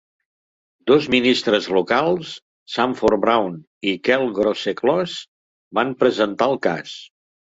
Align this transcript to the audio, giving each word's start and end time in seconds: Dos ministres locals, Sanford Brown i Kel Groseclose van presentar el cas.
Dos 0.91 1.03
ministres 1.15 1.65
locals, 1.75 2.31
Sanford 2.75 3.21
Brown 3.25 3.59
i 3.91 3.93
Kel 4.09 4.25
Groseclose 4.39 5.19
van 5.81 5.93
presentar 6.01 6.49
el 6.55 6.59
cas. 6.65 6.97